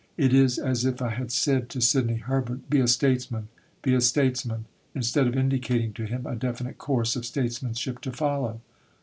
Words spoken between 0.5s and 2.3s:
as if I had said to Sidney